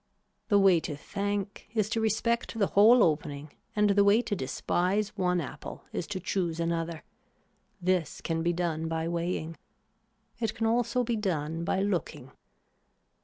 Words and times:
The 0.47 0.57
way 0.57 0.79
to 0.79 0.95
thank 0.97 1.69
is 1.75 1.87
to 1.89 2.01
respect 2.01 2.57
the 2.57 2.65
whole 2.73 3.03
opening 3.03 3.51
and 3.75 3.91
the 3.91 4.03
way 4.03 4.23
to 4.23 4.35
despise 4.35 5.09
one 5.15 5.39
apple 5.39 5.85
is 5.93 6.07
to 6.07 6.19
choose 6.19 6.59
another. 6.59 7.03
This 7.79 8.19
can 8.19 8.41
be 8.41 8.51
done 8.51 8.87
by 8.87 9.07
weighing. 9.07 9.57
It 10.39 10.55
can 10.55 10.65
also 10.65 11.03
be 11.03 11.17
done 11.17 11.63
by 11.63 11.81
looking. 11.83 12.31